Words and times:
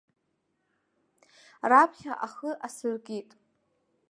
Раԥхьа 1.69 2.13
ахы 2.25 2.51
асыркит. 2.67 3.29